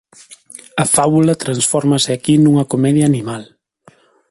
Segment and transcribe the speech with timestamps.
[0.83, 3.43] A fábula transfórmase aquí nunha comedia animal.